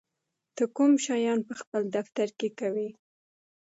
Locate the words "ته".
0.55-0.63